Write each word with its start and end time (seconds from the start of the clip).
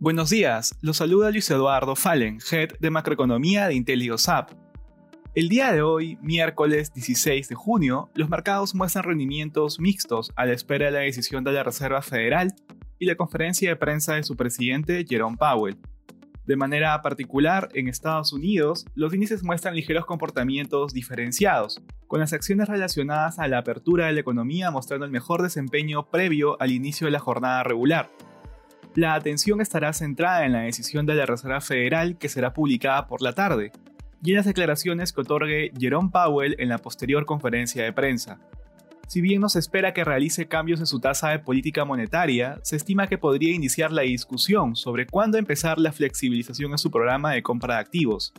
Buenos 0.00 0.30
días, 0.30 0.76
los 0.80 0.98
saluda 0.98 1.32
Luis 1.32 1.50
Eduardo 1.50 1.96
Fallen, 1.96 2.38
Head 2.52 2.78
de 2.78 2.88
Macroeconomía 2.88 3.66
de 3.66 3.74
IntelioSAP. 3.74 4.52
El 5.34 5.48
día 5.48 5.72
de 5.72 5.82
hoy, 5.82 6.16
miércoles 6.22 6.94
16 6.94 7.48
de 7.48 7.56
junio, 7.56 8.08
los 8.14 8.28
mercados 8.28 8.76
muestran 8.76 9.06
rendimientos 9.06 9.80
mixtos 9.80 10.30
a 10.36 10.46
la 10.46 10.52
espera 10.52 10.86
de 10.86 10.92
la 10.92 10.98
decisión 11.00 11.42
de 11.42 11.50
la 11.50 11.64
Reserva 11.64 12.00
Federal 12.00 12.54
y 13.00 13.06
la 13.06 13.16
conferencia 13.16 13.70
de 13.70 13.74
prensa 13.74 14.14
de 14.14 14.22
su 14.22 14.36
presidente 14.36 15.04
Jerome 15.04 15.36
Powell. 15.36 15.78
De 16.46 16.54
manera 16.54 17.02
particular, 17.02 17.68
en 17.74 17.88
Estados 17.88 18.32
Unidos, 18.32 18.86
los 18.94 19.12
índices 19.12 19.42
muestran 19.42 19.74
ligeros 19.74 20.06
comportamientos 20.06 20.92
diferenciados, 20.94 21.82
con 22.06 22.20
las 22.20 22.32
acciones 22.32 22.68
relacionadas 22.68 23.40
a 23.40 23.48
la 23.48 23.58
apertura 23.58 24.06
de 24.06 24.12
la 24.12 24.20
economía 24.20 24.70
mostrando 24.70 25.06
el 25.06 25.10
mejor 25.10 25.42
desempeño 25.42 26.08
previo 26.08 26.56
al 26.62 26.70
inicio 26.70 27.08
de 27.08 27.10
la 27.10 27.18
jornada 27.18 27.64
regular, 27.64 28.12
la 28.98 29.14
atención 29.14 29.60
estará 29.60 29.92
centrada 29.92 30.44
en 30.44 30.52
la 30.52 30.62
decisión 30.62 31.06
de 31.06 31.14
la 31.14 31.24
Reserva 31.24 31.60
Federal 31.60 32.18
que 32.18 32.28
será 32.28 32.52
publicada 32.52 33.06
por 33.06 33.22
la 33.22 33.32
tarde 33.32 33.70
y 34.24 34.30
en 34.30 34.36
las 34.38 34.46
declaraciones 34.46 35.12
que 35.12 35.20
otorgue 35.20 35.70
Jerome 35.78 36.10
Powell 36.12 36.56
en 36.58 36.68
la 36.68 36.78
posterior 36.78 37.24
conferencia 37.24 37.84
de 37.84 37.92
prensa. 37.92 38.40
Si 39.06 39.20
bien 39.20 39.40
no 39.40 39.48
se 39.50 39.60
espera 39.60 39.94
que 39.94 40.02
realice 40.02 40.48
cambios 40.48 40.80
en 40.80 40.86
su 40.86 40.98
tasa 40.98 41.28
de 41.28 41.38
política 41.38 41.84
monetaria, 41.84 42.58
se 42.64 42.74
estima 42.74 43.06
que 43.06 43.18
podría 43.18 43.54
iniciar 43.54 43.92
la 43.92 44.02
discusión 44.02 44.74
sobre 44.74 45.06
cuándo 45.06 45.38
empezar 45.38 45.78
la 45.78 45.92
flexibilización 45.92 46.72
en 46.72 46.78
su 46.78 46.90
programa 46.90 47.32
de 47.32 47.42
compra 47.44 47.74
de 47.74 47.80
activos. 47.82 48.34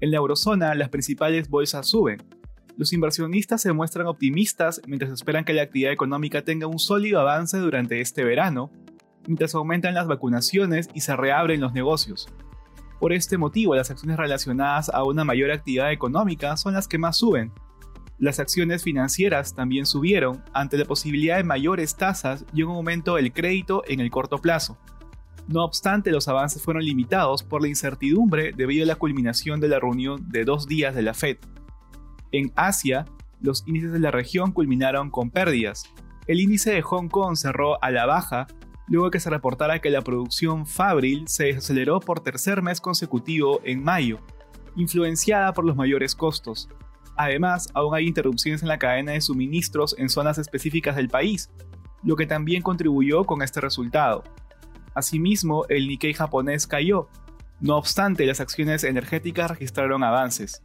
En 0.00 0.10
la 0.10 0.16
eurozona, 0.16 0.74
las 0.74 0.88
principales 0.88 1.48
bolsas 1.48 1.86
suben. 1.86 2.20
Los 2.76 2.92
inversionistas 2.92 3.62
se 3.62 3.72
muestran 3.72 4.08
optimistas 4.08 4.82
mientras 4.88 5.12
esperan 5.12 5.44
que 5.44 5.52
la 5.52 5.62
actividad 5.62 5.92
económica 5.92 6.42
tenga 6.42 6.66
un 6.66 6.80
sólido 6.80 7.20
avance 7.20 7.58
durante 7.58 8.00
este 8.00 8.24
verano 8.24 8.72
mientras 9.28 9.54
aumentan 9.54 9.94
las 9.94 10.08
vacunaciones 10.08 10.88
y 10.94 11.02
se 11.02 11.14
reabren 11.14 11.60
los 11.60 11.74
negocios. 11.74 12.28
Por 12.98 13.12
este 13.12 13.38
motivo, 13.38 13.76
las 13.76 13.90
acciones 13.90 14.16
relacionadas 14.16 14.88
a 14.88 15.04
una 15.04 15.22
mayor 15.22 15.52
actividad 15.52 15.92
económica 15.92 16.56
son 16.56 16.72
las 16.72 16.88
que 16.88 16.98
más 16.98 17.18
suben. 17.18 17.52
Las 18.18 18.40
acciones 18.40 18.82
financieras 18.82 19.54
también 19.54 19.86
subieron 19.86 20.42
ante 20.52 20.78
la 20.78 20.86
posibilidad 20.86 21.36
de 21.36 21.44
mayores 21.44 21.94
tasas 21.94 22.44
y 22.52 22.62
un 22.62 22.74
aumento 22.74 23.14
del 23.14 23.32
crédito 23.32 23.84
en 23.86 24.00
el 24.00 24.10
corto 24.10 24.38
plazo. 24.38 24.78
No 25.46 25.62
obstante, 25.62 26.10
los 26.10 26.26
avances 26.26 26.62
fueron 26.62 26.84
limitados 26.84 27.42
por 27.42 27.62
la 27.62 27.68
incertidumbre 27.68 28.52
debido 28.56 28.84
a 28.84 28.88
la 28.88 28.96
culminación 28.96 29.60
de 29.60 29.68
la 29.68 29.78
reunión 29.78 30.28
de 30.30 30.44
dos 30.44 30.66
días 30.66 30.94
de 30.94 31.02
la 31.02 31.14
Fed. 31.14 31.36
En 32.32 32.50
Asia, 32.56 33.04
los 33.40 33.62
índices 33.66 33.92
de 33.92 34.00
la 34.00 34.10
región 34.10 34.52
culminaron 34.52 35.10
con 35.10 35.30
pérdidas. 35.30 35.84
El 36.26 36.40
índice 36.40 36.72
de 36.72 36.82
Hong 36.82 37.08
Kong 37.08 37.36
cerró 37.36 37.82
a 37.82 37.90
la 37.90 38.04
baja 38.04 38.46
luego 38.88 39.10
que 39.10 39.20
se 39.20 39.30
reportara 39.30 39.80
que 39.80 39.90
la 39.90 40.02
producción 40.02 40.66
fabril 40.66 41.28
se 41.28 41.44
desaceleró 41.44 42.00
por 42.00 42.20
tercer 42.20 42.62
mes 42.62 42.80
consecutivo 42.80 43.60
en 43.64 43.82
mayo, 43.82 44.18
influenciada 44.76 45.52
por 45.52 45.64
los 45.64 45.76
mayores 45.76 46.14
costos. 46.14 46.68
Además, 47.16 47.68
aún 47.74 47.94
hay 47.94 48.06
interrupciones 48.06 48.62
en 48.62 48.68
la 48.68 48.78
cadena 48.78 49.12
de 49.12 49.20
suministros 49.20 49.94
en 49.98 50.08
zonas 50.08 50.38
específicas 50.38 50.96
del 50.96 51.08
país, 51.08 51.50
lo 52.02 52.16
que 52.16 52.26
también 52.26 52.62
contribuyó 52.62 53.24
con 53.24 53.42
este 53.42 53.60
resultado. 53.60 54.22
Asimismo, 54.94 55.64
el 55.68 55.88
Nikkei 55.88 56.14
japonés 56.14 56.66
cayó. 56.66 57.08
No 57.60 57.76
obstante, 57.76 58.24
las 58.24 58.40
acciones 58.40 58.84
energéticas 58.84 59.50
registraron 59.50 60.04
avances. 60.04 60.62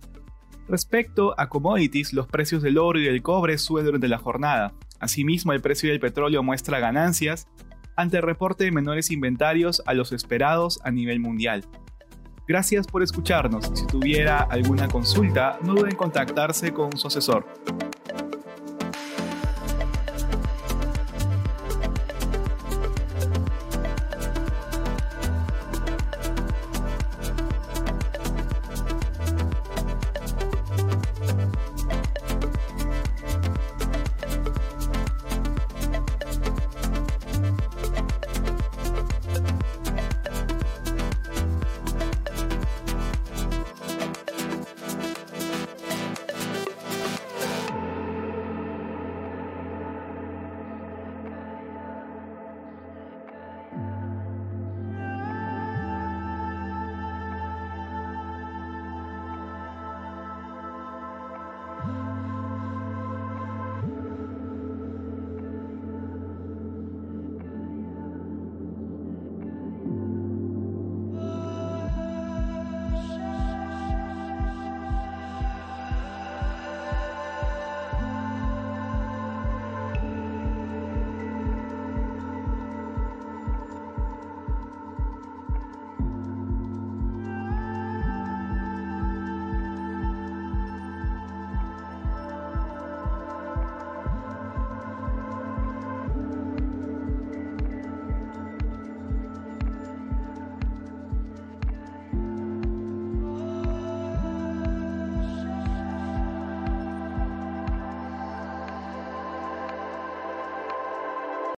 Respecto 0.67 1.33
a 1.37 1.49
commodities, 1.49 2.13
los 2.13 2.27
precios 2.27 2.61
del 2.61 2.77
oro 2.77 2.99
y 2.99 3.03
del 3.03 3.21
cobre 3.21 3.57
suben 3.57 3.85
durante 3.85 4.07
la 4.07 4.19
jornada. 4.19 4.73
Asimismo, 4.99 5.51
el 5.53 5.61
precio 5.61 5.89
del 5.89 5.99
petróleo 5.99 6.43
muestra 6.43 6.79
ganancias 6.79 7.47
ante 7.95 8.17
el 8.17 8.23
reporte 8.23 8.63
de 8.63 8.71
menores 8.71 9.11
inventarios 9.11 9.81
a 9.85 9.93
los 9.93 10.11
esperados 10.11 10.79
a 10.83 10.91
nivel 10.91 11.19
mundial. 11.19 11.65
Gracias 12.47 12.87
por 12.87 13.03
escucharnos. 13.03 13.71
Si 13.73 13.87
tuviera 13.87 14.39
alguna 14.41 14.87
consulta, 14.87 15.57
no 15.63 15.75
duden 15.75 15.91
en 15.91 15.97
contactarse 15.97 16.73
con 16.73 16.97
su 16.97 17.07
asesor. 17.07 17.45